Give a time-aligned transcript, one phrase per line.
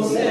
[0.00, 0.29] el mismo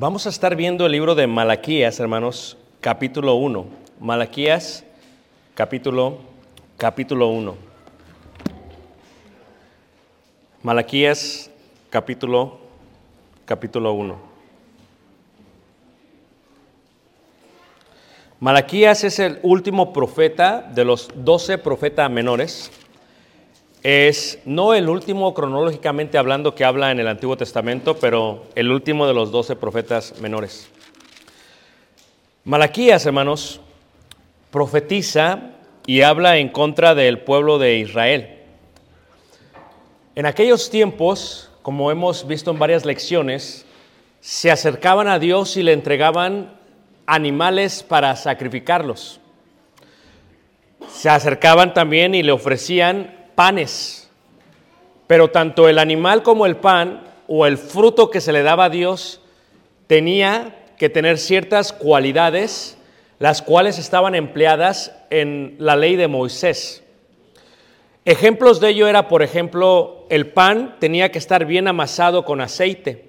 [0.00, 3.66] Vamos a estar viendo el libro de Malaquías, hermanos, capítulo 1.
[3.98, 4.84] Malaquías,
[5.56, 6.18] capítulo,
[6.76, 7.56] capítulo 1.
[10.62, 11.50] Malaquías,
[11.90, 12.60] capítulo,
[13.44, 14.16] capítulo 1.
[18.38, 22.70] Malaquías es el último profeta de los doce profetas menores.
[23.82, 29.06] Es no el último cronológicamente hablando que habla en el Antiguo Testamento, pero el último
[29.06, 30.68] de los doce profetas menores.
[32.44, 33.60] Malaquías, hermanos,
[34.50, 35.52] profetiza
[35.86, 38.38] y habla en contra del pueblo de Israel.
[40.16, 43.64] En aquellos tiempos, como hemos visto en varias lecciones,
[44.20, 46.58] se acercaban a Dios y le entregaban
[47.06, 49.20] animales para sacrificarlos.
[50.90, 54.10] Se acercaban también y le ofrecían panes.
[55.06, 58.68] Pero tanto el animal como el pan o el fruto que se le daba a
[58.68, 59.20] Dios
[59.86, 62.76] tenía que tener ciertas cualidades,
[63.20, 66.82] las cuales estaban empleadas en la ley de Moisés.
[68.04, 73.04] Ejemplos de ello era, por ejemplo, el pan tenía que estar bien amasado con aceite.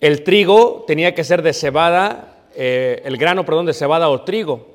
[0.00, 4.73] El trigo tenía que ser de cebada, eh, el grano, perdón, de cebada o trigo.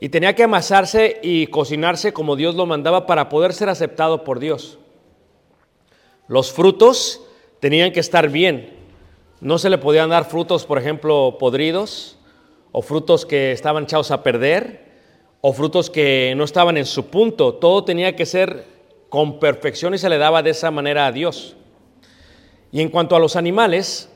[0.00, 4.40] Y tenía que amasarse y cocinarse como Dios lo mandaba para poder ser aceptado por
[4.40, 4.78] Dios.
[6.28, 7.22] Los frutos
[7.60, 8.76] tenían que estar bien.
[9.40, 12.18] No se le podían dar frutos, por ejemplo, podridos,
[12.72, 14.86] o frutos que estaban echados a perder,
[15.40, 17.54] o frutos que no estaban en su punto.
[17.54, 18.64] Todo tenía que ser
[19.08, 21.56] con perfección y se le daba de esa manera a Dios.
[22.72, 24.10] Y en cuanto a los animales,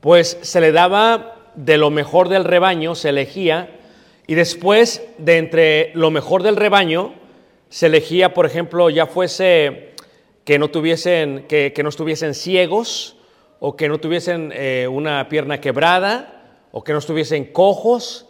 [0.00, 3.78] pues se le daba de lo mejor del rebaño, se elegía,
[4.26, 7.14] y después de entre lo mejor del rebaño,
[7.68, 9.94] se elegía, por ejemplo, ya fuese
[10.44, 13.16] que no tuviesen, que, no estuviesen ciegos,
[13.60, 18.26] o que no tuviesen eh, una pierna quebrada, o que no estuviesen cojos,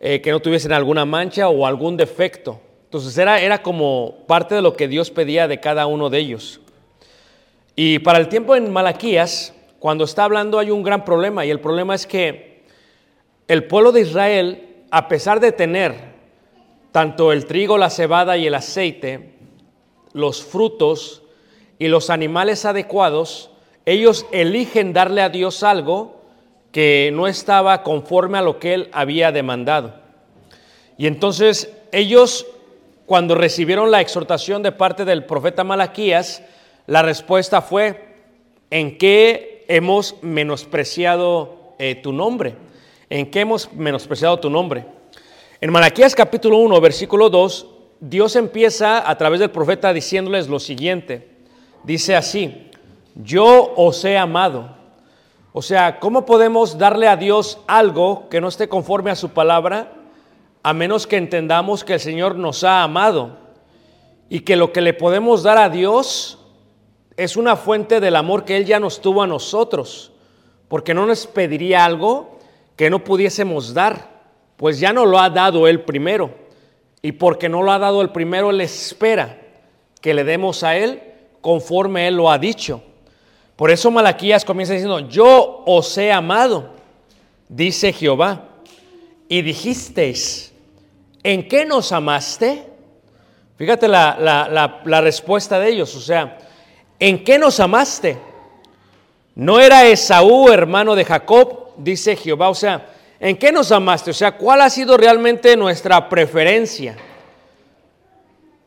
[0.00, 2.60] eh, que no tuviesen alguna mancha o algún defecto.
[2.84, 6.60] Entonces era, era como parte de lo que Dios pedía de cada uno de ellos.
[7.76, 11.60] Y para el tiempo en Malaquías, cuando está hablando hay un gran problema, y el
[11.60, 12.64] problema es que
[13.48, 15.94] el pueblo de Israel, a pesar de tener
[16.92, 19.34] tanto el trigo, la cebada y el aceite,
[20.12, 21.22] los frutos
[21.78, 23.50] y los animales adecuados,
[23.84, 26.20] ellos eligen darle a Dios algo
[26.72, 29.94] que no estaba conforme a lo que él había demandado.
[30.96, 32.46] Y entonces ellos,
[33.06, 36.42] cuando recibieron la exhortación de parte del profeta Malaquías,
[36.86, 38.16] la respuesta fue,
[38.70, 42.56] ¿en qué hemos menospreciado eh, tu nombre?
[43.10, 44.84] ¿En qué hemos menospreciado tu nombre?
[45.62, 47.66] En Malaquías capítulo 1, versículo 2,
[48.00, 51.26] Dios empieza a través del profeta diciéndoles lo siguiente.
[51.84, 52.70] Dice así,
[53.14, 54.76] yo os he amado.
[55.54, 59.94] O sea, ¿cómo podemos darle a Dios algo que no esté conforme a su palabra
[60.62, 63.38] a menos que entendamos que el Señor nos ha amado
[64.28, 66.40] y que lo que le podemos dar a Dios
[67.16, 70.12] es una fuente del amor que Él ya nos tuvo a nosotros?
[70.68, 72.37] Porque no nos pediría algo
[72.78, 74.08] que no pudiésemos dar,
[74.56, 76.30] pues ya no lo ha dado Él primero.
[77.02, 79.38] Y porque no lo ha dado el primero, Él espera
[80.00, 81.02] que le demos a Él
[81.40, 82.82] conforme Él lo ha dicho.
[83.56, 86.70] Por eso Malaquías comienza diciendo, yo os he amado,
[87.48, 88.44] dice Jehová,
[89.28, 90.52] y dijisteis,
[91.24, 92.64] ¿en qué nos amaste?
[93.56, 96.38] Fíjate la, la- la- la respuesta de ellos, o sea,
[97.00, 98.18] ¿en qué nos amaste?
[99.34, 101.67] ¿No era Esaú hermano de Jacob?
[101.78, 102.86] Dice Jehová, o sea,
[103.20, 104.10] ¿en qué nos amaste?
[104.10, 106.96] O sea, ¿cuál ha sido realmente nuestra preferencia?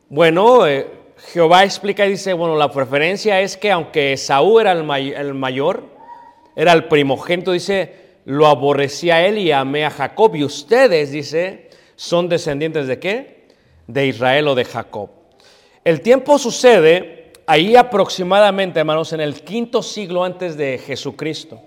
[0.08, 0.86] Bueno, eh,
[1.32, 5.84] Jehová explica y dice, bueno, la preferencia es que aunque Esaú era el, el mayor,
[6.56, 10.34] era el primogénito, dice, lo aborrecía él y amé a Jacob.
[10.34, 13.48] Y ustedes, dice, son descendientes de qué?
[13.86, 15.10] De Israel o de Jacob.
[15.84, 21.60] El tiempo sucede ahí aproximadamente, hermanos, en el quinto siglo antes de Jesucristo.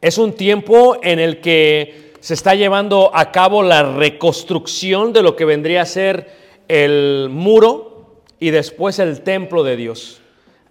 [0.00, 5.34] Es un tiempo en el que se está llevando a cabo la reconstrucción de lo
[5.34, 6.30] que vendría a ser
[6.68, 10.20] el muro y después el templo de Dios.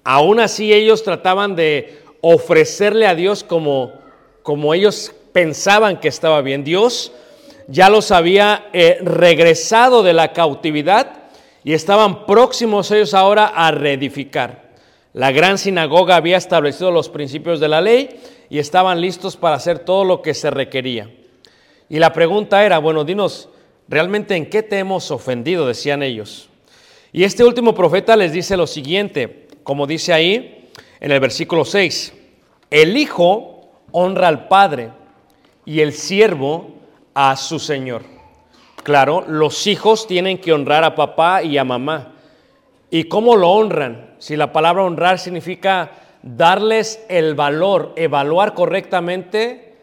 [0.05, 3.91] Aún así ellos trataban de ofrecerle a Dios como,
[4.43, 6.63] como ellos pensaban que estaba bien.
[6.63, 7.11] Dios
[7.67, 11.25] ya los había eh, regresado de la cautividad
[11.65, 14.66] y estaban próximos ellos ahora a reedificar.
[15.17, 18.21] La gran sinagoga había establecido los principios de la ley
[18.51, 21.09] y estaban listos para hacer todo lo que se requería.
[21.89, 23.49] Y la pregunta era, bueno, dinos,
[23.87, 25.65] ¿realmente en qué te hemos ofendido?
[25.65, 26.49] Decían ellos.
[27.11, 30.69] Y este último profeta les dice lo siguiente, como dice ahí
[30.99, 32.13] en el versículo 6,
[32.69, 34.91] el Hijo honra al Padre
[35.65, 36.75] y el siervo
[37.15, 38.03] a su Señor.
[38.83, 42.13] Claro, los hijos tienen que honrar a papá y a mamá.
[42.89, 44.15] ¿Y cómo lo honran?
[44.17, 45.91] Si la palabra honrar significa
[46.21, 49.75] darles el valor, evaluar correctamente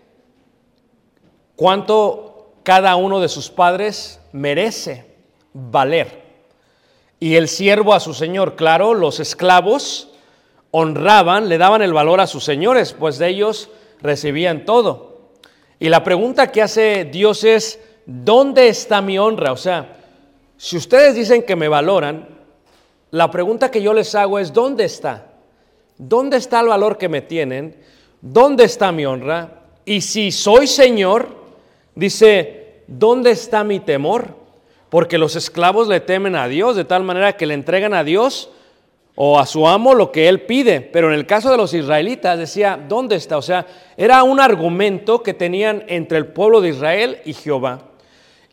[1.57, 5.07] cuánto cada uno de sus padres merece
[5.53, 6.25] valer.
[7.21, 10.11] Y el siervo a su señor, claro, los esclavos
[10.71, 15.31] honraban, le daban el valor a sus señores, pues de ellos recibían todo.
[15.79, 19.53] Y la pregunta que hace Dios es, ¿dónde está mi honra?
[19.53, 19.97] O sea,
[20.57, 22.29] si ustedes dicen que me valoran,
[23.15, 25.27] la pregunta que yo les hago es, ¿dónde está?
[25.97, 27.77] ¿Dónde está el valor que me tienen?
[28.21, 29.63] ¿Dónde está mi honra?
[29.85, 31.29] Y si soy Señor,
[31.95, 34.35] dice, ¿dónde está mi temor?
[34.91, 38.51] Porque los esclavos le temen a Dios de tal manera que le entregan a Dios
[39.15, 40.81] o a su amo lo que él pide.
[40.81, 43.39] Pero en el caso de los israelitas decía, ¿dónde está?
[43.39, 43.65] O sea,
[43.97, 47.94] era un argumento que tenían entre el pueblo de Israel y Jehová.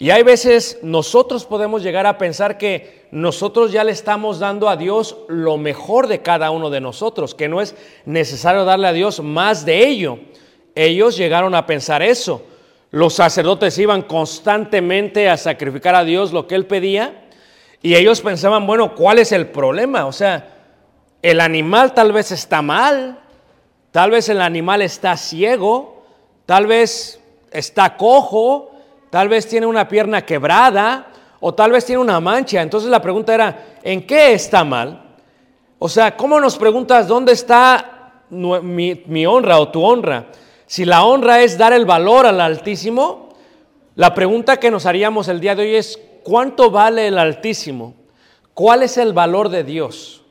[0.01, 4.75] Y hay veces nosotros podemos llegar a pensar que nosotros ya le estamos dando a
[4.75, 7.75] Dios lo mejor de cada uno de nosotros, que no es
[8.05, 10.17] necesario darle a Dios más de ello.
[10.73, 12.43] Ellos llegaron a pensar eso.
[12.89, 17.27] Los sacerdotes iban constantemente a sacrificar a Dios lo que él pedía
[17.83, 20.07] y ellos pensaban, bueno, ¿cuál es el problema?
[20.07, 20.49] O sea,
[21.21, 23.19] el animal tal vez está mal,
[23.91, 26.03] tal vez el animal está ciego,
[26.47, 27.21] tal vez
[27.51, 28.70] está cojo,
[29.11, 32.63] tal vez tiene una pierna quebrada o tal vez tiene una mancha.
[32.63, 35.03] Entonces la pregunta era, ¿en qué está mal?
[35.77, 40.27] O sea, ¿cómo nos preguntas dónde está mi, mi honra o tu honra?
[40.65, 43.29] Si la honra es dar el valor al Altísimo,
[43.95, 47.95] la pregunta que nos haríamos el día de hoy es, ¿cuánto vale el Altísimo?
[48.53, 50.21] ¿Cuál es el valor de Dios?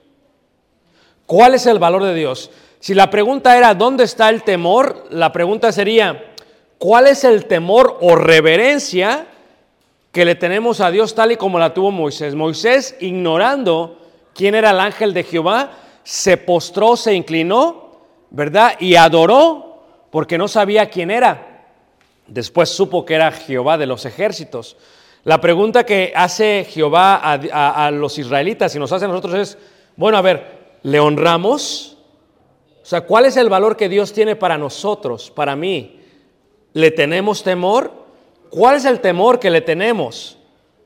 [1.26, 2.50] ¿Cuál es el valor de Dios?
[2.78, 5.06] Si la pregunta era, ¿dónde está el temor?
[5.10, 6.29] La pregunta sería,
[6.80, 9.26] ¿cuál es el temor o reverencia
[10.10, 12.34] que le tenemos a Dios tal y como la tuvo Moisés?
[12.34, 13.98] Moisés, ignorando
[14.34, 15.72] quién era el ángel de Jehová,
[16.02, 18.72] se postró, se inclinó, ¿verdad?
[18.80, 21.66] Y adoró porque no sabía quién era.
[22.26, 24.78] Después supo que era Jehová de los ejércitos.
[25.24, 29.58] La pregunta que hace Jehová a, los israelitas y nos hace a nosotros es,
[29.96, 31.98] bueno, a ver, ¿le honramos?
[32.82, 35.99] O sea, ¿cuál es el valor que Dios tiene para nosotros, para mí?
[36.72, 37.92] ¿Le tenemos temor?
[38.50, 40.38] ¿Cuál es el temor que le tenemos?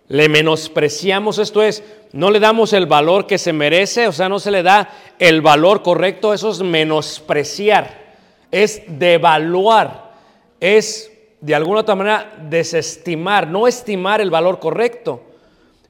[0.08, 1.38] ¿Le menospreciamos?
[1.38, 4.62] Esto es, no le damos el valor que se merece, o sea, no se le
[4.62, 8.14] da el valor correcto, eso es menospreciar,
[8.50, 10.12] es devaluar,
[10.60, 11.10] es
[11.40, 15.22] de alguna otra manera desestimar, no estimar el valor correcto.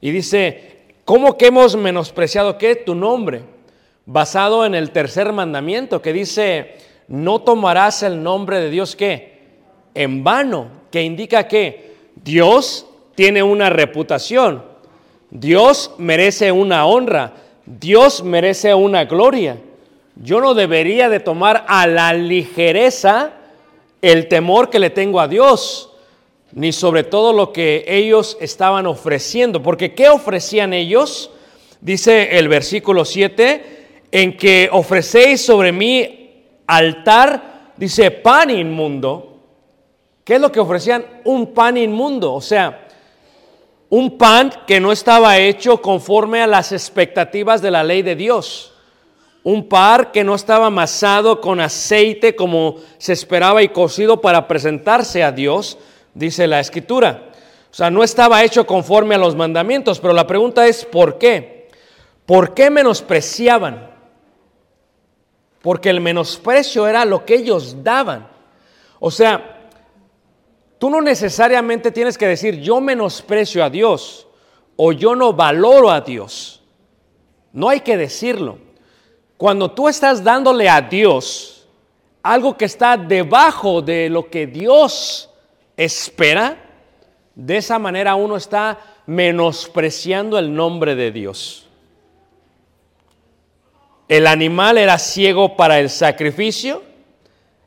[0.01, 2.75] Y dice, ¿cómo que hemos menospreciado qué?
[2.75, 3.43] Tu nombre.
[4.07, 6.75] basado en el tercer mandamiento que dice,
[7.07, 9.34] no tomarás el nombre de Dios que
[9.95, 12.85] en vano, que indica que Dios
[13.15, 14.63] tiene una reputación,
[15.31, 17.33] Dios merece una honra,
[17.65, 19.57] Dios merece una gloria.
[20.15, 23.33] Yo no debería de tomar a la ligereza
[24.01, 25.91] el temor que le tengo a Dios,
[26.53, 31.31] ni sobre todo lo que ellos estaban ofreciendo, porque ¿qué ofrecían ellos?
[31.81, 33.75] Dice el versículo 7,
[34.11, 36.33] en que ofrecéis sobre mí
[36.67, 39.34] altar, dice pan inmundo.
[40.25, 41.05] ¿Qué es lo que ofrecían?
[41.23, 42.87] Un pan inmundo, o sea,
[43.89, 48.73] un pan que no estaba hecho conforme a las expectativas de la ley de Dios.
[49.43, 55.23] Un pan que no estaba amasado con aceite como se esperaba y cocido para presentarse
[55.23, 55.77] a Dios,
[56.15, 57.29] dice la escritura.
[57.69, 61.69] O sea, no estaba hecho conforme a los mandamientos, pero la pregunta es ¿por qué?
[62.25, 63.91] ¿Por qué menospreciaban?
[65.61, 68.27] Porque el menosprecio era lo que ellos daban.
[68.99, 69.54] O sea,
[70.85, 74.27] Tú no necesariamente tienes que decir yo menosprecio a Dios
[74.75, 76.61] o yo no valoro a Dios.
[77.51, 78.59] No hay que decirlo.
[79.35, 81.67] Cuando tú estás dándole a Dios
[82.21, 85.27] algo que está debajo de lo que Dios
[85.75, 86.55] espera,
[87.33, 88.77] de esa manera uno está
[89.07, 91.67] menospreciando el nombre de Dios.
[94.07, 96.83] El animal era ciego para el sacrificio,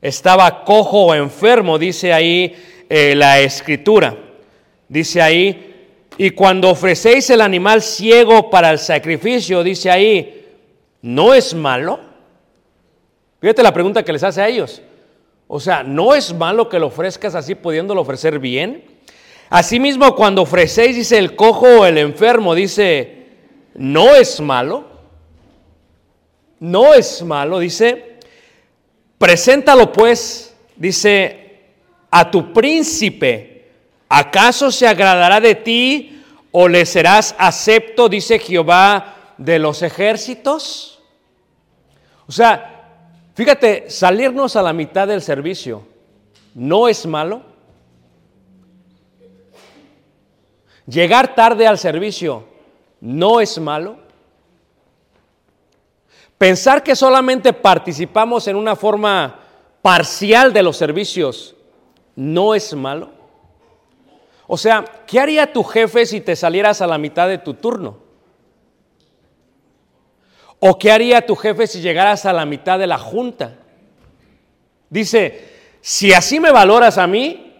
[0.01, 2.55] estaba cojo o enfermo, dice ahí
[2.89, 4.17] eh, la escritura.
[4.87, 5.69] Dice ahí,
[6.17, 10.45] y cuando ofrecéis el animal ciego para el sacrificio, dice ahí,
[11.01, 11.99] ¿no es malo?
[13.39, 14.81] Fíjate la pregunta que les hace a ellos.
[15.47, 18.83] O sea, ¿no es malo que lo ofrezcas así pudiéndolo ofrecer bien?
[19.49, 23.27] Asimismo, cuando ofrecéis, dice el cojo o el enfermo, dice,
[23.75, 24.89] ¿no es malo?
[26.59, 28.17] No es malo, dice,
[29.17, 31.48] preséntalo pues, dice,
[32.11, 33.71] a tu príncipe,
[34.07, 40.99] ¿acaso se agradará de ti o le serás acepto, dice Jehová de los ejércitos?
[42.27, 42.83] O sea,
[43.35, 45.87] fíjate, salirnos a la mitad del servicio
[46.53, 47.43] no es malo.
[50.87, 52.45] Llegar tarde al servicio
[53.01, 53.97] no es malo.
[56.37, 59.39] Pensar que solamente participamos en una forma
[59.81, 61.55] parcial de los servicios
[62.19, 63.11] no es malo.
[64.45, 67.97] O sea, ¿qué haría tu jefe si te salieras a la mitad de tu turno?
[70.59, 73.55] ¿O qué haría tu jefe si llegaras a la mitad de la junta?
[74.89, 75.47] Dice,
[75.79, 77.55] si así me valoras a mí,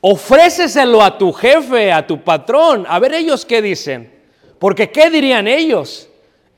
[0.00, 4.12] ofréceselo a tu jefe, a tu patrón, a ver ellos qué dicen.
[4.58, 6.08] Porque ¿qué dirían ellos?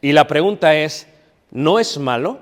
[0.01, 1.07] Y la pregunta es,
[1.51, 2.39] ¿no es malo?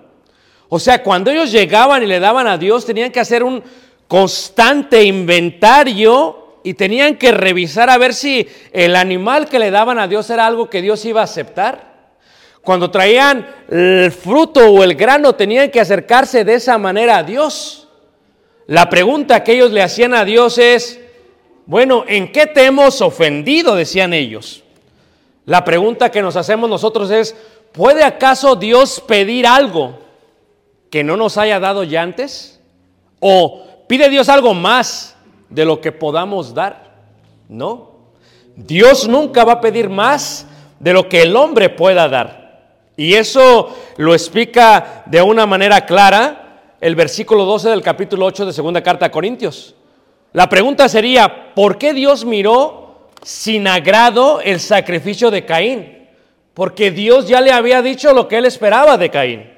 [0.68, 3.64] O sea, cuando ellos llegaban y le daban a Dios, tenían que hacer un,
[4.12, 10.07] constante inventario y tenían que revisar a ver si el animal que le daban a
[10.07, 12.11] Dios era algo que Dios iba a aceptar.
[12.61, 17.88] Cuando traían el fruto o el grano tenían que acercarse de esa manera a Dios.
[18.66, 21.00] La pregunta que ellos le hacían a Dios es,
[21.64, 23.76] bueno, ¿en qué te hemos ofendido?
[23.76, 24.62] decían ellos.
[25.47, 27.35] La pregunta que nos hacemos nosotros es,
[27.73, 29.99] ¿puede acaso Dios pedir algo
[30.90, 32.61] que no nos haya dado ya antes?
[33.19, 35.14] ¿O ¿Pide Dios algo más
[35.50, 36.94] de lo que podamos dar?
[37.46, 37.90] No.
[38.56, 40.46] Dios nunca va a pedir más
[40.80, 42.78] de lo que el hombre pueda dar.
[42.96, 48.54] Y eso lo explica de una manera clara el versículo 12 del capítulo 8 de
[48.54, 49.75] segunda carta a Corintios.
[50.32, 56.08] La pregunta sería, ¿por qué Dios miró sin agrado el sacrificio de Caín?
[56.54, 59.52] Porque Dios ya le había dicho lo que él esperaba de Caín.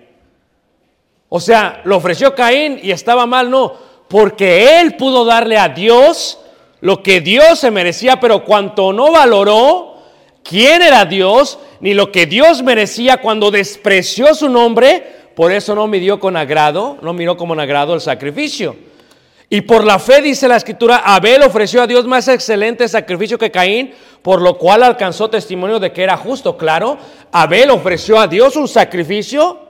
[1.28, 6.38] O sea, lo ofreció Caín y estaba mal, no porque él pudo darle a Dios
[6.80, 9.94] lo que Dios se merecía, pero cuanto no valoró
[10.42, 15.02] quién era Dios, ni lo que Dios merecía cuando despreció su nombre,
[15.34, 18.76] por eso no midió con agrado, no miró como un agrado el sacrificio.
[19.50, 23.50] Y por la fe, dice la escritura, Abel ofreció a Dios más excelente sacrificio que
[23.50, 26.56] Caín, por lo cual alcanzó testimonio de que era justo.
[26.56, 26.98] Claro,
[27.30, 29.60] Abel ofreció a Dios un sacrificio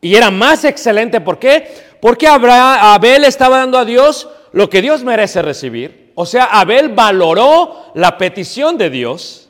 [0.00, 1.20] y era más excelente.
[1.20, 1.68] ¿Por qué?
[2.06, 6.12] Porque Abel estaba dando a Dios lo que Dios merece recibir.
[6.14, 9.48] O sea, Abel valoró la petición de Dios.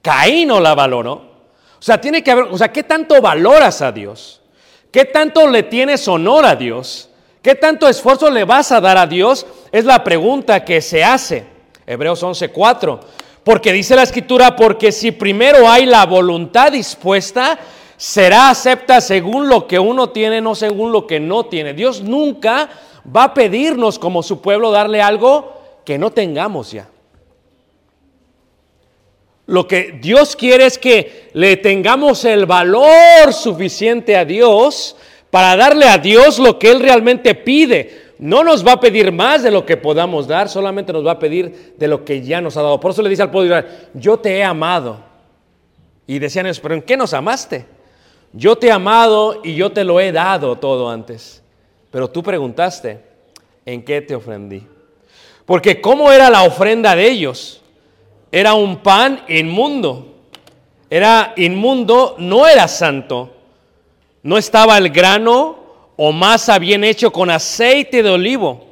[0.00, 1.14] Caín no la valoró.
[1.14, 4.40] O sea, tiene que haber, o sea, ¿qué tanto valoras a Dios?
[4.92, 7.10] ¿Qué tanto le tienes honor a Dios?
[7.42, 9.44] ¿Qué tanto esfuerzo le vas a dar a Dios?
[9.72, 11.44] Es la pregunta que se hace.
[11.84, 13.00] Hebreos 11:4.
[13.42, 17.58] Porque dice la escritura, porque si primero hay la voluntad dispuesta,
[17.96, 21.74] será acepta según lo que uno tiene, no según lo que no tiene.
[21.74, 22.68] Dios nunca
[23.14, 26.88] va a pedirnos como su pueblo darle algo que no tengamos ya.
[29.46, 34.96] Lo que Dios quiere es que le tengamos el valor suficiente a Dios
[35.30, 38.04] para darle a Dios lo que Él realmente pide.
[38.18, 41.18] No nos va a pedir más de lo que podamos dar, solamente nos va a
[41.18, 42.80] pedir de lo que ya nos ha dado.
[42.80, 44.98] Por eso le dice al pueblo yo te he amado.
[46.06, 47.66] Y decían pero ¿en qué nos amaste?
[48.36, 51.40] Yo te he amado y yo te lo he dado todo antes.
[51.92, 53.00] Pero tú preguntaste,
[53.64, 54.66] ¿en qué te ofendí?
[55.46, 57.62] Porque ¿cómo era la ofrenda de ellos?
[58.32, 60.16] Era un pan inmundo.
[60.90, 63.30] Era inmundo, no era santo.
[64.24, 65.56] No estaba el grano
[65.96, 68.66] o masa bien hecho con aceite de olivo.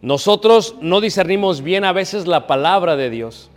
[0.00, 3.50] Nosotros no discernimos bien a veces la palabra de Dios.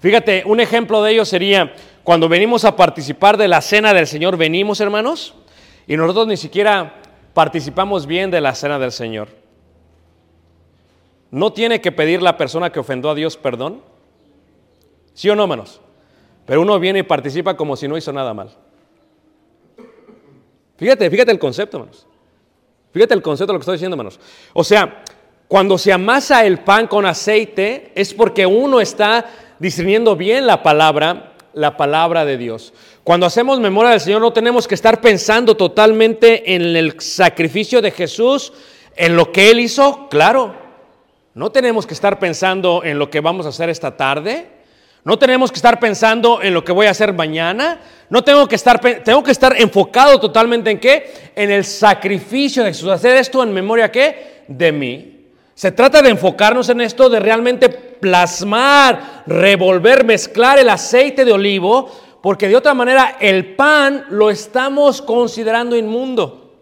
[0.00, 1.72] Fíjate, un ejemplo de ello sería
[2.06, 5.34] cuando venimos a participar de la cena del Señor, venimos hermanos,
[5.88, 7.02] y nosotros ni siquiera
[7.34, 9.26] participamos bien de la cena del Señor.
[11.32, 13.82] ¿No tiene que pedir la persona que ofendió a Dios perdón?
[15.14, 15.80] ¿Sí o no, hermanos?
[16.46, 18.50] Pero uno viene y participa como si no hizo nada mal.
[20.76, 22.06] Fíjate, fíjate el concepto, hermanos.
[22.92, 24.20] Fíjate el concepto de lo que estoy diciendo, hermanos.
[24.52, 25.02] O sea,
[25.48, 29.26] cuando se amasa el pan con aceite es porque uno está
[29.58, 32.74] discerniendo bien la palabra, la palabra de Dios.
[33.02, 37.90] Cuando hacemos memoria del Señor no tenemos que estar pensando totalmente en el sacrificio de
[37.90, 38.52] Jesús,
[38.94, 40.54] en lo que Él hizo, claro.
[41.32, 44.48] No tenemos que estar pensando en lo que vamos a hacer esta tarde.
[45.02, 47.80] No tenemos que estar pensando en lo que voy a hacer mañana.
[48.10, 51.10] No tengo que estar, tengo que estar enfocado totalmente en qué?
[51.34, 52.90] En el sacrificio de Jesús.
[52.90, 54.44] Hacer esto en memoria qué?
[54.46, 55.15] De mí.
[55.56, 61.90] Se trata de enfocarnos en esto, de realmente plasmar, revolver, mezclar el aceite de olivo,
[62.20, 66.52] porque de otra manera el pan lo estamos considerando inmundo.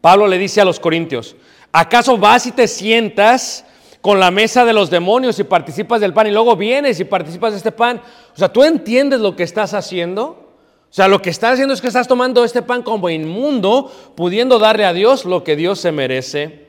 [0.00, 1.34] Pablo le dice a los corintios,
[1.72, 3.64] ¿acaso vas y te sientas
[4.00, 7.54] con la mesa de los demonios y participas del pan y luego vienes y participas
[7.54, 8.00] de este pan?
[8.34, 10.24] O sea, ¿tú entiendes lo que estás haciendo?
[10.24, 14.60] O sea, lo que estás haciendo es que estás tomando este pan como inmundo, pudiendo
[14.60, 16.64] darle a Dios lo que Dios se merece.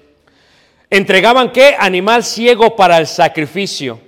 [0.96, 1.76] Entregaban qué?
[1.78, 4.00] Animal ciego para el sacrificio.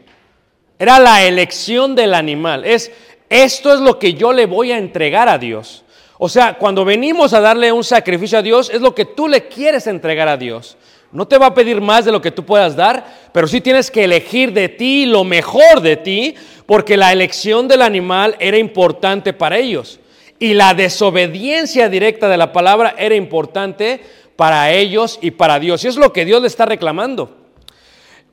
[0.79, 2.63] Era la elección del animal.
[2.63, 2.89] Es,
[3.29, 5.83] esto es lo que yo le voy a entregar a Dios.
[6.17, 9.49] O sea, cuando venimos a darle un sacrificio a Dios, es lo que tú le
[9.49, 10.77] quieres entregar a Dios.
[11.11, 13.91] No te va a pedir más de lo que tú puedas dar, pero sí tienes
[13.91, 19.33] que elegir de ti lo mejor de ti, porque la elección del animal era importante
[19.33, 19.99] para ellos.
[20.39, 23.99] Y la desobediencia directa de la palabra era importante
[24.37, 25.83] para ellos y para Dios.
[25.83, 27.35] Y es lo que Dios le está reclamando.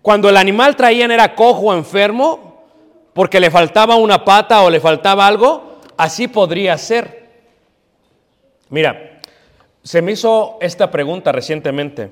[0.01, 2.63] Cuando el animal traían era cojo o enfermo,
[3.15, 7.25] porque le faltaba una pata o le faltaba algo, así podría ser.
[8.69, 9.21] Mira,
[9.83, 12.11] se me hizo esta pregunta recientemente.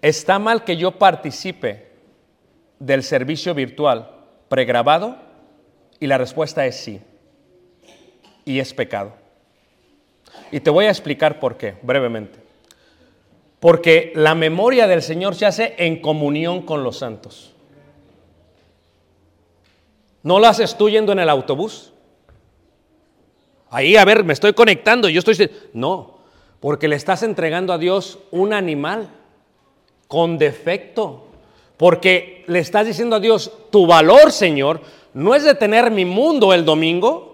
[0.00, 1.88] ¿Está mal que yo participe
[2.78, 4.10] del servicio virtual
[4.48, 5.16] pregrabado?
[6.00, 7.00] Y la respuesta es sí.
[8.46, 9.12] Y es pecado.
[10.50, 12.47] Y te voy a explicar por qué, brevemente.
[13.60, 17.52] Porque la memoria del Señor se hace en comunión con los santos.
[20.22, 21.92] No la haces tú yendo en el autobús.
[23.70, 25.50] Ahí, a ver, me estoy conectando, yo estoy...
[25.72, 26.18] No,
[26.60, 29.08] porque le estás entregando a Dios un animal
[30.06, 31.24] con defecto.
[31.76, 34.80] Porque le estás diciendo a Dios, tu valor, Señor,
[35.14, 37.27] no es de tener mi mundo el domingo,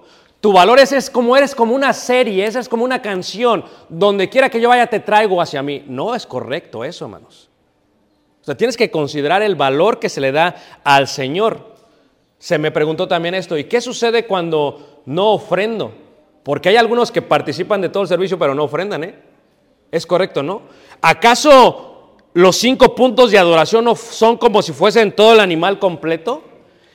[0.44, 3.64] tu valor es, es como eres como una serie, esa es como una canción.
[3.88, 5.82] Donde quiera que yo vaya te traigo hacia mí.
[5.86, 7.48] No es correcto eso, hermanos.
[8.42, 10.54] O sea, tienes que considerar el valor que se le da
[10.84, 11.74] al Señor.
[12.36, 15.94] Se me preguntó también esto, ¿y qué sucede cuando no ofrendo?
[16.42, 19.18] Porque hay algunos que participan de todo el servicio pero no ofrendan, ¿eh?
[19.90, 20.60] Es correcto, ¿no?
[21.00, 26.44] ¿Acaso los cinco puntos de adoración no son como si fuesen todo el animal completo?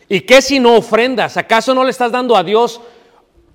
[0.07, 1.35] ¿Y qué si no ofrendas?
[1.35, 2.79] ¿Acaso no le estás dando a Dios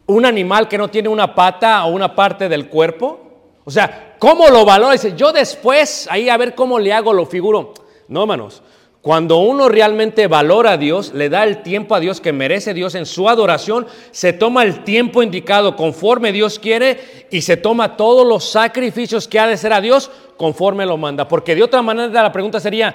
[0.06, 3.20] un animal que no tiene una pata o una parte del cuerpo?
[3.64, 4.92] O sea, ¿cómo lo valora?
[4.92, 7.72] Dice, yo después, ahí a ver cómo le hago, lo figuro.
[8.08, 8.62] No, hermanos.
[9.00, 12.94] Cuando uno realmente valora a Dios, le da el tiempo a Dios que merece Dios
[12.94, 18.26] en su adoración, se toma el tiempo indicado conforme Dios quiere y se toma todos
[18.26, 21.28] los sacrificios que ha de ser a Dios conforme lo manda.
[21.28, 22.94] Porque de otra manera la pregunta sería,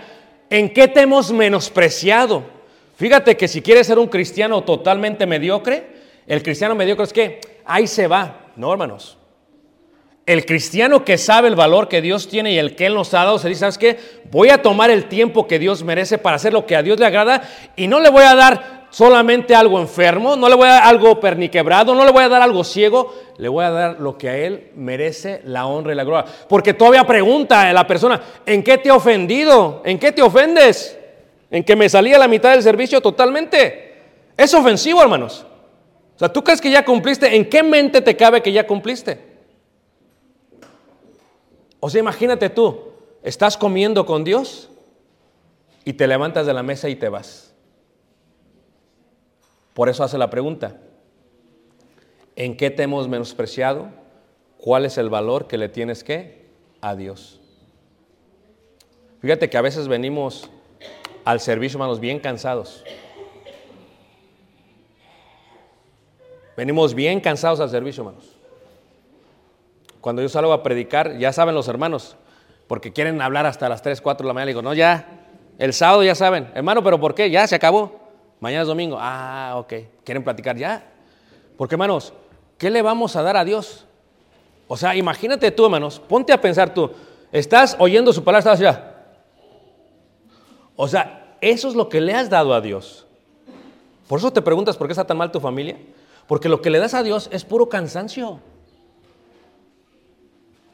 [0.49, 2.41] ¿en qué te hemos menospreciado?
[2.95, 5.98] Fíjate que si quieres ser un cristiano totalmente mediocre,
[6.29, 8.51] el cristiano mediocre es que ahí se va.
[8.55, 9.17] No, hermanos.
[10.27, 13.25] El cristiano que sabe el valor que Dios tiene y el que Él nos ha
[13.25, 13.97] dado, se dice, ¿sabes qué?
[14.29, 17.07] Voy a tomar el tiempo que Dios merece para hacer lo que a Dios le
[17.07, 17.41] agrada
[17.75, 21.19] y no le voy a dar solamente algo enfermo, no le voy a dar algo
[21.19, 24.37] perniquebrado, no le voy a dar algo ciego, le voy a dar lo que a
[24.37, 26.31] él merece la honra y la gloria.
[26.47, 29.81] Porque todavía pregunta a la persona, ¿en qué te he ofendido?
[29.83, 30.95] ¿En qué te ofendes?
[31.49, 33.95] ¿En que me salí a la mitad del servicio totalmente?
[34.37, 35.43] Es ofensivo, hermanos.
[36.19, 37.33] O sea, ¿tú crees que ya cumpliste?
[37.33, 39.21] ¿En qué mente te cabe que ya cumpliste?
[41.79, 42.91] O sea, imagínate tú,
[43.23, 44.69] estás comiendo con Dios
[45.85, 47.55] y te levantas de la mesa y te vas.
[49.73, 50.75] Por eso hace la pregunta,
[52.35, 53.87] ¿en qué te hemos menospreciado?
[54.57, 56.47] ¿Cuál es el valor que le tienes que
[56.81, 57.39] a Dios?
[59.21, 60.49] Fíjate que a veces venimos
[61.23, 62.83] al servicio, hermanos, bien cansados.
[66.59, 68.35] Venimos bien cansados al servicio, hermanos.
[70.01, 72.17] Cuando yo salgo a predicar, ya saben los hermanos,
[72.67, 74.47] porque quieren hablar hasta las 3, 4 de la mañana.
[74.47, 75.07] Le digo, no, ya,
[75.57, 76.51] el sábado ya saben.
[76.53, 77.29] Hermano, ¿pero por qué?
[77.29, 77.97] Ya se acabó.
[78.41, 78.97] Mañana es domingo.
[78.99, 79.73] Ah, ok.
[80.03, 80.85] ¿Quieren platicar ya?
[81.55, 82.11] Porque, hermanos,
[82.57, 83.85] ¿qué le vamos a dar a Dios?
[84.67, 86.91] O sea, imagínate tú, hermanos, ponte a pensar tú.
[87.31, 89.13] Estás oyendo su palabra, estás ya.
[90.75, 93.07] O sea, eso es lo que le has dado a Dios.
[94.09, 95.77] Por eso te preguntas por qué está tan mal tu familia.
[96.29, 98.39] Porque lo que le das a Dios es puro cansancio.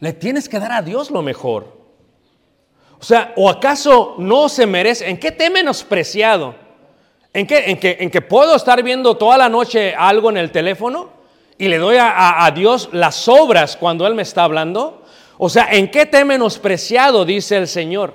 [0.01, 1.77] Le tienes que dar a Dios lo mejor.
[2.99, 5.09] O sea, ¿o acaso no se merece?
[5.09, 6.55] ¿En qué te he menospreciado?
[7.31, 11.11] ¿En qué, en, que, ¿En puedo estar viendo toda la noche algo en el teléfono
[11.57, 15.03] y le doy a, a, a Dios las obras cuando Él me está hablando?
[15.37, 17.23] O sea, ¿en qué te he menospreciado?
[17.23, 18.13] Dice el Señor.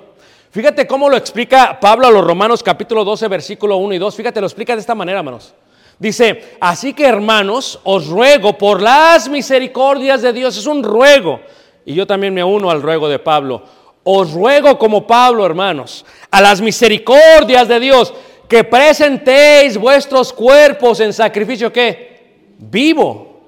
[0.51, 4.15] Fíjate cómo lo explica Pablo a los Romanos capítulo 12, versículo 1 y 2.
[4.15, 5.55] Fíjate, lo explica de esta manera, hermanos.
[6.01, 11.41] Dice, así que hermanos, os ruego por las misericordias de Dios, es un ruego,
[11.85, 13.61] y yo también me uno al ruego de Pablo,
[14.03, 18.15] os ruego como Pablo, hermanos, a las misericordias de Dios,
[18.49, 23.43] que presentéis vuestros cuerpos en sacrificio que vivo,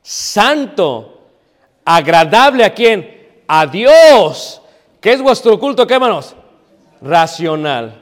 [0.00, 1.20] santo,
[1.84, 3.42] agradable a quién?
[3.46, 4.62] A Dios.
[5.02, 6.34] ¿Qué es vuestro culto, qué hermanos?
[7.02, 8.00] Racional.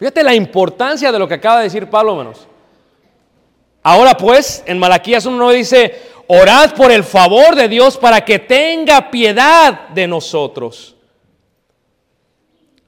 [0.00, 2.48] Fíjate la importancia de lo que acaba de decir Pablo, hermanos.
[3.82, 9.10] Ahora pues, en Malaquías 1 dice, orad por el favor de Dios para que tenga
[9.10, 10.96] piedad de nosotros.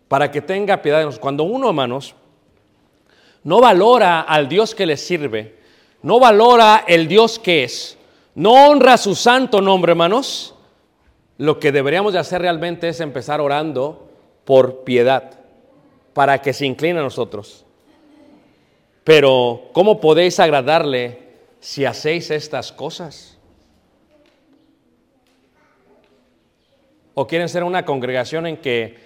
[0.08, 1.22] Para que tenga piedad de nosotros.
[1.22, 2.14] Cuando uno, hermanos,
[3.42, 5.56] no valora al Dios que le sirve,
[6.02, 7.98] no valora el Dios que es,
[8.34, 10.54] no honra su santo nombre, hermanos,
[11.38, 14.08] lo que deberíamos de hacer realmente es empezar orando
[14.44, 15.38] por piedad,
[16.12, 17.63] para que se incline a nosotros.
[19.04, 21.18] Pero, ¿cómo podéis agradarle
[21.60, 23.38] si hacéis estas cosas?
[27.12, 28.96] ¿O quieren ser una congregación en que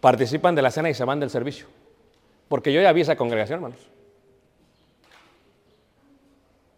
[0.00, 1.66] participan de la cena y se van del servicio?
[2.48, 3.80] Porque yo ya vi esa congregación, hermanos.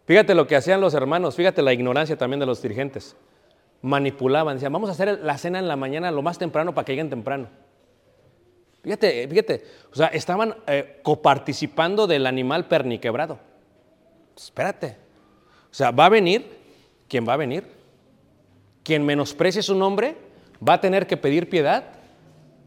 [0.07, 3.17] Fíjate lo que hacían los hermanos, fíjate la ignorancia también de los dirigentes.
[3.83, 6.93] Manipulaban, decían, vamos a hacer la cena en la mañana lo más temprano para que
[6.93, 7.49] lleguen temprano.
[8.83, 13.39] Fíjate, fíjate, o sea, estaban eh, coparticipando del animal perniquebrado.
[14.37, 14.97] Espérate.
[15.71, 16.59] O sea, va a venir
[17.09, 17.65] quien va a venir.
[18.83, 20.17] Quien menosprecie su nombre
[20.67, 21.85] va a tener que pedir piedad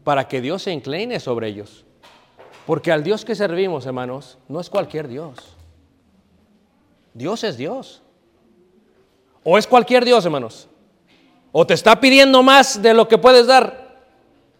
[0.04, 1.84] para que Dios se incline sobre ellos.
[2.66, 5.56] Porque al Dios que servimos, hermanos, no es cualquier Dios.
[7.12, 8.02] Dios es Dios.
[9.42, 10.68] O es cualquier Dios, hermanos.
[11.52, 13.83] O te está pidiendo más de lo que puedes dar.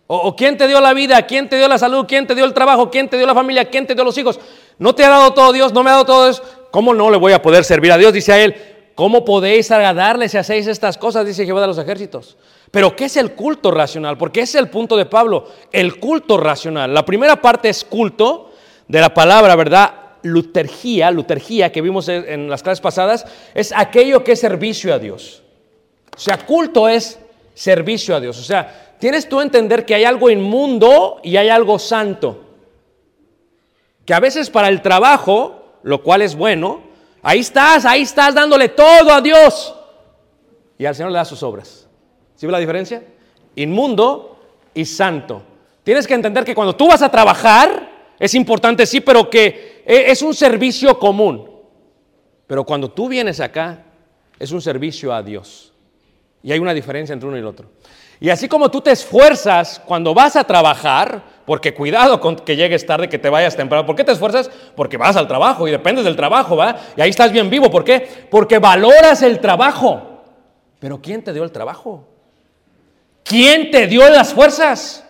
[0.07, 2.53] O, quién te dio la vida, quién te dio la salud, quién te dio el
[2.53, 4.39] trabajo, quién te dio la familia, quién te dio los hijos.
[4.79, 6.43] No te ha dado todo Dios, no me ha dado todo eso.
[6.71, 8.13] ¿Cómo no le voy a poder servir a Dios?
[8.13, 8.55] Dice a él,
[8.95, 11.25] ¿cómo podéis agradarle si hacéis estas cosas?
[11.25, 12.37] Dice Jehová de los ejércitos.
[12.71, 14.19] Pero ¿qué es el culto racional?
[14.19, 16.93] Porque ese es el punto de Pablo, el culto racional.
[16.93, 18.53] La primera parte es culto
[18.89, 19.95] de la palabra, ¿verdad?
[20.23, 25.43] Lutergía, lutergía que vimos en las clases pasadas, es aquello que es servicio a Dios.
[26.15, 27.19] O sea, culto es
[27.55, 28.39] servicio a Dios.
[28.39, 32.43] O sea, tienes tú entender que hay algo inmundo y hay algo santo.
[34.07, 36.81] Que a veces para el trabajo, lo cual es bueno,
[37.23, 39.75] ahí estás, ahí estás dándole todo a Dios.
[40.79, 41.87] Y al Señor le da sus obras.
[42.35, 43.05] ¿Sí ve la diferencia?
[43.57, 44.39] Inmundo
[44.73, 45.43] y santo.
[45.83, 50.23] Tienes que entender que cuando tú vas a trabajar, es importante, sí, pero que es
[50.23, 51.51] un servicio común.
[52.47, 53.85] Pero cuando tú vienes acá,
[54.39, 55.75] es un servicio a Dios.
[56.43, 57.69] Y hay una diferencia entre uno y el otro.
[58.21, 62.87] Y así como tú te esfuerzas cuando vas a trabajar, porque cuidado con que llegues
[62.87, 63.85] tarde, que te vayas temprano.
[63.85, 64.51] ¿Por qué te esfuerzas?
[64.75, 66.77] Porque vas al trabajo y dependes del trabajo, ¿va?
[66.97, 67.71] Y ahí estás bien vivo.
[67.71, 68.27] ¿Por qué?
[68.31, 70.23] Porque valoras el trabajo.
[70.79, 72.07] Pero ¿quién te dio el trabajo?
[73.23, 75.05] ¿Quién te dio las fuerzas?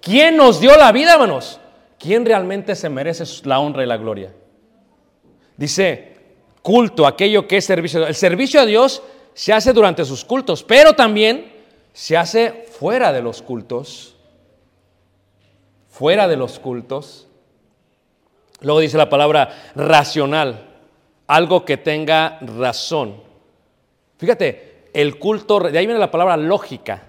[0.00, 1.60] ¿Quién nos dio la vida, hermanos?
[1.98, 4.32] ¿quién realmente se merece la honra y la gloria?
[5.56, 6.16] Dice,
[6.62, 8.06] culto, aquello que es servicio.
[8.06, 9.02] El servicio a Dios
[9.34, 11.52] se hace durante sus cultos, pero también
[11.98, 14.14] se hace fuera de los cultos.
[15.88, 17.26] Fuera de los cultos.
[18.60, 20.76] Luego dice la palabra racional,
[21.26, 23.20] algo que tenga razón.
[24.16, 27.02] Fíjate, el culto, de ahí viene la palabra lógica,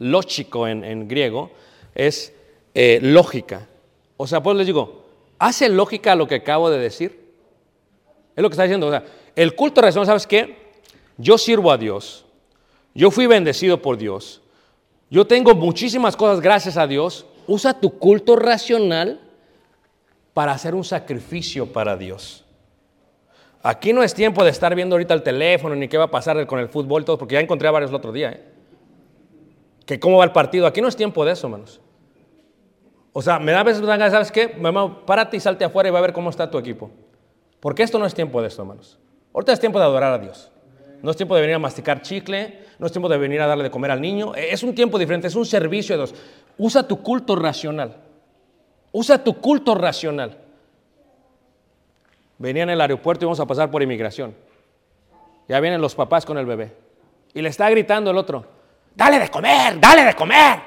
[0.00, 1.52] lógico en, griego,
[1.94, 2.34] es
[2.74, 3.68] eh, lógica.
[4.16, 5.04] O sea, pues les digo,
[5.38, 7.34] ¿hace lógica lo que acabo de decir?
[8.34, 8.88] Es lo que está diciendo.
[8.88, 9.04] O sea,
[9.36, 10.72] el culto racional, ¿sabes qué?
[11.18, 12.26] Yo sirvo a Dios.
[12.94, 14.42] Yo fui bendecido por Dios.
[15.10, 17.26] Yo tengo muchísimas cosas gracias a Dios.
[17.46, 19.20] Usa tu culto racional
[20.34, 22.44] para hacer un sacrificio para Dios.
[23.62, 26.46] Aquí no es tiempo de estar viendo ahorita el teléfono ni qué va a pasar
[26.46, 28.30] con el fútbol todo, porque ya encontré a varios el otro día.
[28.30, 28.44] ¿eh?
[29.86, 30.66] Que cómo va el partido.
[30.66, 31.80] Aquí no es tiempo de eso, hermanos.
[33.12, 34.56] O sea, me da a veces, ¿sabes qué?
[34.58, 36.90] Mamá, párate y salte afuera y va a ver cómo está tu equipo.
[37.60, 38.98] Porque esto no es tiempo de esto, hermanos.
[39.32, 40.51] Ahorita es tiempo de adorar a Dios.
[41.02, 43.64] No es tiempo de venir a masticar chicle, no es tiempo de venir a darle
[43.64, 44.34] de comer al niño.
[44.34, 46.14] Es un tiempo diferente, es un servicio de Dios.
[46.56, 47.96] Usa tu culto racional.
[48.92, 50.38] Usa tu culto racional.
[52.38, 54.34] Venía en el aeropuerto y vamos a pasar por inmigración.
[55.48, 56.72] Ya vienen los papás con el bebé.
[57.34, 58.44] Y le está gritando el otro,
[58.94, 60.60] dale de comer, dale de comer.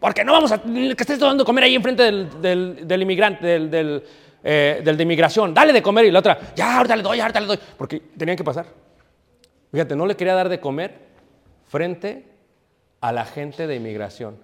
[0.00, 0.60] Porque no vamos a...
[0.62, 4.04] que estés dando comer ahí enfrente del, del, del inmigrante, del, del,
[4.42, 5.54] eh, del, de inmigración.
[5.54, 6.06] Dale de comer.
[6.06, 7.58] Y la otra, ya, ahorita le doy, ahorita le doy.
[7.76, 8.66] Porque tenían que pasar.
[9.76, 10.94] Fíjate, no le quería dar de comer
[11.66, 12.24] frente
[13.02, 14.38] a la gente de inmigración.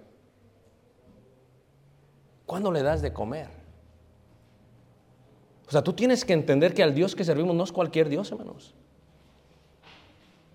[2.45, 3.49] ¿Cuándo le das de comer?
[5.67, 8.31] O sea, tú tienes que entender que al Dios que servimos no es cualquier Dios,
[8.31, 8.75] hermanos.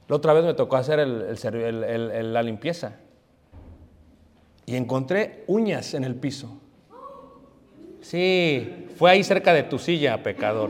[0.07, 2.97] La otra vez me tocó hacer la limpieza
[4.67, 6.55] y encontré uñas en el piso.
[8.01, 10.69] Sí, fue ahí cerca de tu silla, pecador.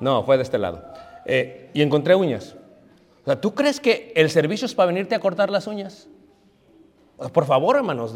[0.00, 0.82] No, fue de este lado.
[1.26, 2.56] Eh, y encontré uñas.
[3.22, 6.08] O sea, ¿tú crees que el servicio es para venirte a cortar las uñas?
[7.32, 8.14] Por favor, hermanos.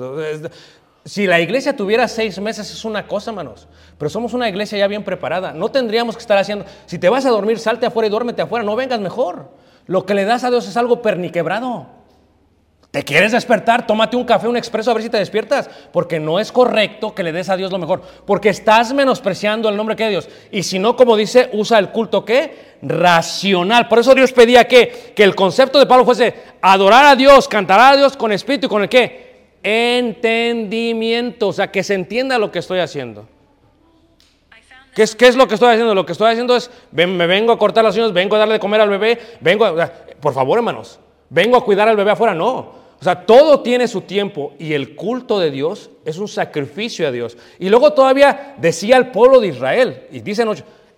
[1.05, 3.69] Si la iglesia tuviera seis meses es una cosa, hermanos.
[3.99, 5.53] Pero somos una iglesia ya bien preparada.
[5.53, 6.65] No tendríamos que estar haciendo.
[6.87, 8.65] Si te vas a dormir, salte afuera y duérmete afuera.
[8.65, 9.51] No vengas mejor.
[9.87, 12.04] Lo que le das a Dios es algo perniquebrado.
[12.95, 13.89] ¿Te quieres despertar?
[13.89, 15.69] Tómate un café, un expreso a ver si te despiertas.
[15.91, 18.03] Porque no es correcto que le des a Dios lo mejor.
[18.25, 20.29] Porque estás menospreciando el nombre que de Dios.
[20.53, 22.77] Y si no, como dice, usa el culto ¿qué?
[22.83, 23.89] Racional.
[23.89, 27.81] Por eso Dios pedía que, que el concepto de Pablo fuese adorar a Dios, cantar
[27.81, 29.49] a Dios con espíritu y con el qué?
[29.65, 31.49] Entendimiento.
[31.49, 33.27] O sea, que se entienda lo que estoy haciendo.
[34.95, 35.97] ¿Qué es, ¿Qué es, lo que estoy haciendo?
[35.97, 38.61] Lo que estoy haciendo es, me vengo a cortar las uñas, vengo a darle de
[38.61, 42.84] comer al bebé, vengo a, por favor hermanos, vengo a cuidar al bebé afuera, no.
[43.05, 47.11] O sea, todo tiene su tiempo y el culto de Dios es un sacrificio a
[47.11, 47.37] Dios.
[47.59, 50.49] Y luego todavía decía el pueblo de Israel, y dicen,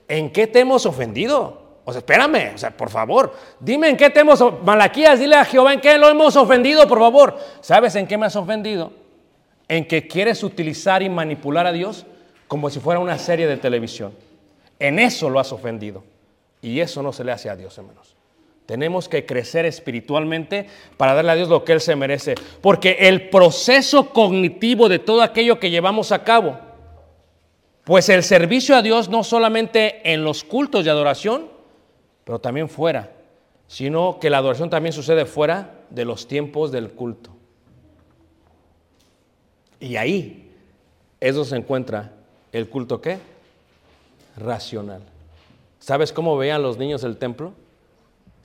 [0.06, 1.62] ¿en qué te hemos ofendido?
[1.84, 5.44] O sea, espérame, o sea, por favor, dime en qué te hemos, Malaquías, dile a
[5.44, 7.38] Jehová en qué lo hemos ofendido, por favor.
[7.60, 8.92] ¿Sabes en qué me has ofendido?
[9.66, 12.06] En que quieres utilizar y manipular a Dios
[12.46, 14.12] como si fuera una serie de televisión.
[14.78, 16.04] En eso lo has ofendido.
[16.62, 18.15] Y eso no se le hace a Dios, hermanos.
[18.66, 22.34] Tenemos que crecer espiritualmente para darle a Dios lo que Él se merece.
[22.60, 26.58] Porque el proceso cognitivo de todo aquello que llevamos a cabo,
[27.84, 31.48] pues el servicio a Dios no solamente en los cultos de adoración,
[32.24, 33.12] pero también fuera,
[33.68, 37.30] sino que la adoración también sucede fuera de los tiempos del culto.
[39.78, 40.50] Y ahí
[41.20, 42.12] es donde se encuentra
[42.50, 43.18] el culto qué?
[44.36, 45.02] Racional.
[45.78, 47.52] ¿Sabes cómo veían los niños el templo?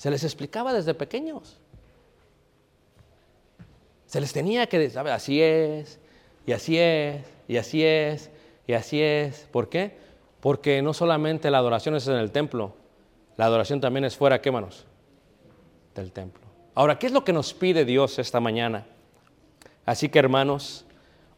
[0.01, 1.59] Se les explicaba desde pequeños.
[4.07, 5.99] Se les tenía que decir, así es,
[6.43, 8.31] y así es, y así es,
[8.65, 9.47] y así es.
[9.51, 9.95] ¿Por qué?
[10.39, 12.73] Porque no solamente la adoración es en el templo,
[13.37, 14.87] la adoración también es fuera, ¿qué manos?
[15.93, 16.41] Del templo.
[16.73, 18.87] Ahora, ¿qué es lo que nos pide Dios esta mañana?
[19.85, 20.83] Así que hermanos,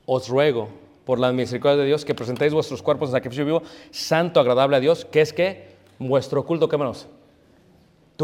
[0.05, 0.69] os ruego
[1.03, 4.79] por la misericordia de Dios que presentéis vuestros cuerpos en sacrificio vivo, santo, agradable a
[4.79, 5.67] Dios, que es que
[5.99, 7.09] vuestro culto, ¿qué hermanos?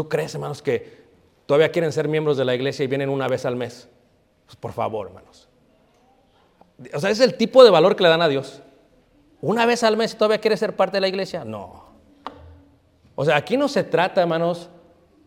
[0.00, 0.96] ¿Tú crees, hermanos, que
[1.44, 3.86] todavía quieren ser miembros de la iglesia y vienen una vez al mes?
[4.46, 5.46] Pues por favor, hermanos.
[6.94, 8.62] O sea, es el tipo de valor que le dan a Dios.
[9.42, 11.44] ¿Una vez al mes todavía quiere ser parte de la iglesia?
[11.44, 11.84] No.
[13.14, 14.70] O sea, aquí no se trata, hermanos,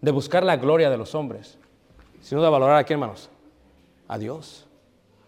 [0.02, 1.60] de buscar la gloria de los hombres,
[2.20, 3.30] sino de valorar a quién, hermanos?
[4.08, 4.66] A Dios.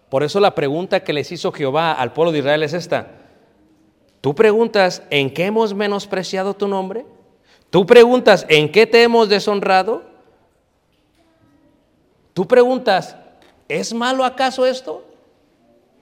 [0.09, 3.11] Por eso la pregunta que les hizo Jehová al pueblo de Israel es esta.
[4.21, 7.05] Tú preguntas, ¿en qué hemos menospreciado tu nombre?
[7.69, 10.03] Tú preguntas, ¿en qué te hemos deshonrado?
[12.33, 13.15] Tú preguntas,
[13.67, 15.05] ¿es malo acaso esto?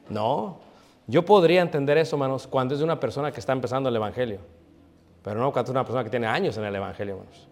[0.10, 0.60] No,
[1.08, 4.40] yo podría entender eso, hermanos, cuando es de una persona que está empezando el Evangelio,
[5.24, 7.48] pero no cuando es una persona que tiene años en el Evangelio, hermanos.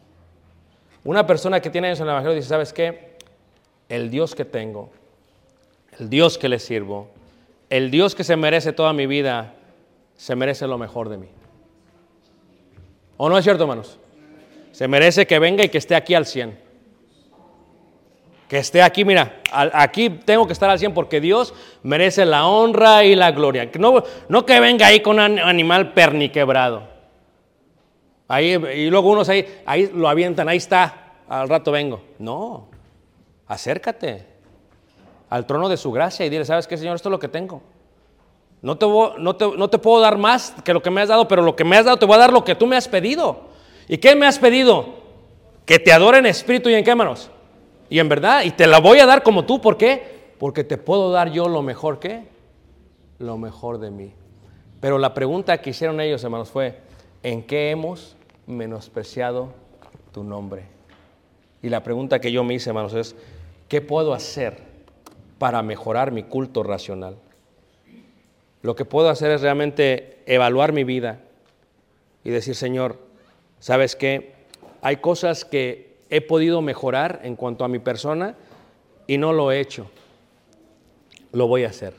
[1.04, 3.18] Una persona que tiene años en el Evangelio dice, ¿sabes qué?
[3.90, 4.90] El Dios que tengo,
[6.00, 7.10] el Dios que le sirvo,
[7.70, 9.54] el Dios que se merece toda mi vida,
[10.16, 11.28] se merece lo mejor de mí.
[13.18, 13.98] ¿O no es cierto, hermanos?
[14.72, 16.58] Se merece que venga y que esté aquí al 100.
[18.48, 21.54] Que esté aquí, mira, aquí tengo que estar al 100 porque Dios
[21.84, 23.70] merece la honra y la gloria.
[23.80, 26.90] No, no que venga ahí con un animal perniquebrado.
[28.28, 32.02] Ahí, y luego unos ahí, ahí lo avientan, ahí está, al rato vengo.
[32.20, 32.70] No,
[33.48, 34.26] acércate
[35.30, 36.98] al trono de su gracia y dile, ¿sabes qué, Señor?
[36.98, 37.62] Esto es lo que tengo.
[38.62, 41.28] No te, no, te, no te puedo dar más que lo que me has dado,
[41.28, 42.88] pero lo que me has dado te voy a dar lo que tú me has
[42.88, 43.51] pedido.
[43.92, 44.86] ¿Y qué me has pedido?
[45.66, 47.30] Que te adore en espíritu y en qué manos.
[47.90, 50.32] Y en verdad, y te la voy a dar como tú, ¿por qué?
[50.40, 52.24] Porque te puedo dar yo lo mejor que,
[53.20, 54.14] lo mejor de mí.
[54.80, 56.78] Pero la pregunta que hicieron ellos, hermanos, fue,
[57.22, 58.16] ¿en qué hemos
[58.48, 59.50] menospreciado
[60.14, 60.64] tu nombre?
[61.62, 63.14] Y la pregunta que yo me hice, hermanos, es,
[63.68, 64.56] ¿qué puedo hacer
[65.38, 67.18] para mejorar mi culto racional?
[68.62, 71.20] Lo que puedo hacer es realmente evaluar mi vida
[72.24, 73.11] y decir, Señor,
[73.62, 74.34] ¿sabes qué?
[74.82, 78.36] Hay cosas que he podido mejorar en cuanto a mi persona
[79.08, 79.90] y no lo he hecho.
[81.32, 81.94] Lo voy a hacer.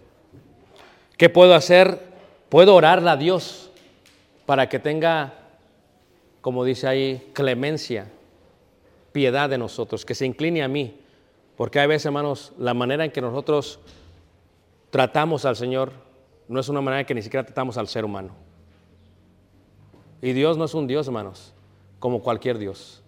[1.16, 1.98] ¿Qué puedo hacer?
[2.50, 3.70] Puedo orarle a Dios
[4.44, 5.32] para que tenga,
[6.42, 8.10] como dice ahí, clemencia,
[9.12, 10.98] piedad de nosotros, que se incline a mí.
[11.56, 13.78] Porque hay veces, hermanos, la manera en que nosotros
[14.90, 15.92] tratamos al Señor
[16.48, 18.34] no es una manera que ni siquiera tratamos al ser humano.
[20.22, 21.52] Y Dios no es un Dios, hermanos,
[21.98, 23.02] como cualquier Dios.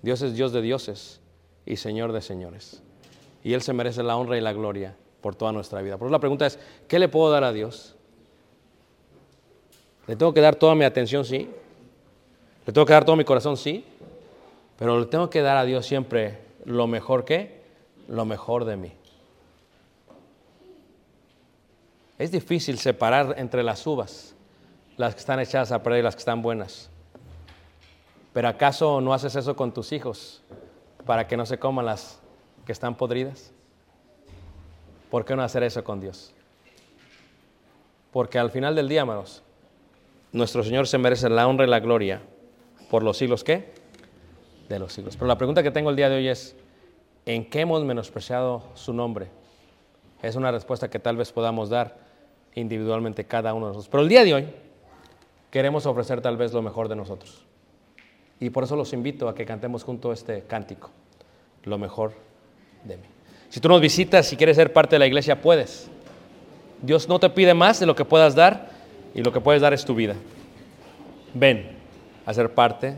[0.00, 1.20] Dios es Dios de dioses
[1.66, 2.82] y Señor de señores.
[3.42, 5.98] Y Él se merece la honra y la gloria por toda nuestra vida.
[5.98, 7.96] Por eso la pregunta es, ¿qué le puedo dar a Dios?
[10.06, 11.24] ¿Le tengo que dar toda mi atención?
[11.24, 11.50] Sí.
[12.66, 13.56] ¿Le tengo que dar todo mi corazón?
[13.56, 13.84] Sí.
[14.78, 17.60] Pero le tengo que dar a Dios siempre lo mejor que,
[18.08, 18.92] lo mejor de mí.
[22.18, 24.34] Es difícil separar entre las uvas,
[25.00, 26.90] las que están echadas a perder y las que están buenas.
[28.34, 30.42] Pero ¿acaso no haces eso con tus hijos
[31.06, 32.20] para que no se coman las
[32.66, 33.50] que están podridas?
[35.10, 36.34] ¿Por qué no hacer eso con Dios?
[38.12, 39.42] Porque al final del día, hermanos,
[40.32, 42.20] nuestro Señor se merece la honra y la gloria
[42.90, 43.72] por los siglos ¿qué?
[44.68, 45.16] De los siglos.
[45.16, 46.54] Pero la pregunta que tengo el día de hoy es,
[47.24, 49.28] ¿en qué hemos menospreciado su nombre?
[50.22, 51.96] Es una respuesta que tal vez podamos dar
[52.54, 53.88] individualmente cada uno de nosotros.
[53.88, 54.48] Pero el día de hoy
[55.50, 57.44] queremos ofrecer tal vez lo mejor de nosotros.
[58.38, 60.90] Y por eso los invito a que cantemos junto este cántico,
[61.64, 62.12] lo mejor
[62.84, 63.04] de mí.
[63.50, 65.90] Si tú nos visitas, si quieres ser parte de la iglesia, puedes.
[66.80, 68.70] Dios no te pide más de lo que puedas dar
[69.14, 70.14] y lo que puedes dar es tu vida.
[71.34, 71.76] Ven
[72.24, 72.96] a ser parte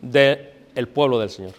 [0.00, 1.52] del pueblo del Señor.